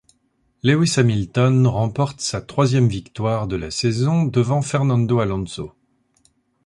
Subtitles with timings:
[0.63, 5.75] Lewis Hamilton remporte sa troisième victoire de la saison devant Fernando Alonso.